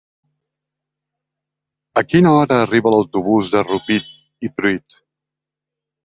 [2.01, 4.09] A quina hora arriba l'autobús de Rupit
[4.49, 4.97] i Pruit?